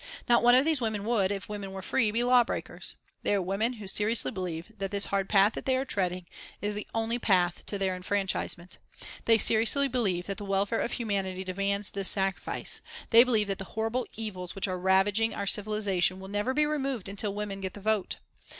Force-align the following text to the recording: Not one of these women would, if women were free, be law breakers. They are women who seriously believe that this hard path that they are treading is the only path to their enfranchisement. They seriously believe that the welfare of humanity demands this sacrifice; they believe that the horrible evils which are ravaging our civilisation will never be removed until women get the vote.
Not 0.27 0.41
one 0.41 0.55
of 0.55 0.65
these 0.65 0.81
women 0.81 1.05
would, 1.05 1.31
if 1.31 1.47
women 1.47 1.73
were 1.73 1.83
free, 1.83 2.09
be 2.09 2.23
law 2.23 2.43
breakers. 2.43 2.95
They 3.21 3.35
are 3.35 3.39
women 3.43 3.73
who 3.73 3.85
seriously 3.85 4.31
believe 4.31 4.71
that 4.79 4.89
this 4.89 5.05
hard 5.05 5.29
path 5.29 5.53
that 5.53 5.65
they 5.65 5.77
are 5.77 5.85
treading 5.85 6.25
is 6.59 6.73
the 6.73 6.87
only 6.95 7.19
path 7.19 7.63
to 7.67 7.77
their 7.77 7.95
enfranchisement. 7.95 8.79
They 9.25 9.37
seriously 9.37 9.87
believe 9.87 10.25
that 10.25 10.39
the 10.39 10.43
welfare 10.45 10.79
of 10.79 10.93
humanity 10.93 11.43
demands 11.43 11.91
this 11.91 12.07
sacrifice; 12.09 12.81
they 13.11 13.23
believe 13.23 13.45
that 13.45 13.59
the 13.59 13.63
horrible 13.77 14.07
evils 14.15 14.55
which 14.55 14.67
are 14.67 14.79
ravaging 14.79 15.35
our 15.35 15.45
civilisation 15.45 16.19
will 16.19 16.29
never 16.29 16.55
be 16.55 16.65
removed 16.65 17.07
until 17.07 17.35
women 17.35 17.61
get 17.61 17.75
the 17.75 17.79
vote. 17.81 18.17